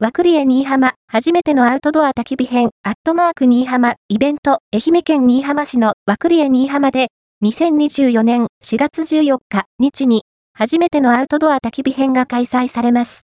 [0.00, 7.08] 和栗江新居浜、初めてのアウトドア焚き火編、アットマーク新居浜、イベント、愛媛県新居浜市の和栗江新居浜で、
[7.42, 10.22] 2024年4月14日、日に、
[10.56, 13.16] 初めてのアウトドア焚き火編が開催されます。